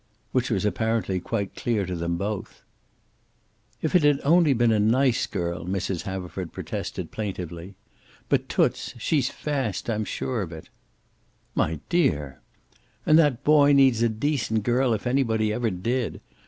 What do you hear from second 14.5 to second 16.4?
girl, if anybody ever did.